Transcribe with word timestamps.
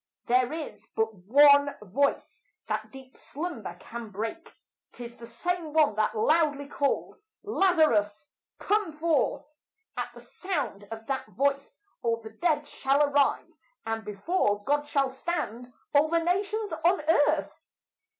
There 0.25 0.51
is 0.51 0.87
but 0.95 1.13
one 1.13 1.75
voice 1.79 2.41
that 2.65 2.89
deep 2.91 3.15
slumber 3.15 3.77
can 3.79 4.09
break, 4.09 4.51
'Tis 4.93 5.15
the 5.17 5.27
same 5.27 5.73
one 5.73 5.93
that 5.93 6.17
loudly 6.17 6.67
called, 6.67 7.17
"Lazarus, 7.43 8.31
come 8.57 8.91
forth!" 8.91 9.47
At 9.95 10.09
the 10.15 10.19
sound 10.21 10.87
of 10.89 11.05
that 11.05 11.27
voice 11.27 11.81
all 12.01 12.17
the 12.19 12.31
dead 12.31 12.67
shall 12.67 13.03
arise, 13.03 13.61
And 13.85 14.03
before 14.03 14.63
God 14.63 14.87
shall 14.87 15.11
stand 15.11 15.71
all 15.93 16.09
the 16.09 16.17
nations 16.23 16.73
on 16.83 17.01
earth. 17.01 17.53